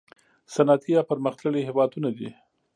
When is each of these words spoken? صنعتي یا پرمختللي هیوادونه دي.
صنعتي 0.53 0.89
یا 0.95 1.01
پرمختللي 1.09 1.61
هیوادونه 1.67 2.09
دي. 2.17 2.29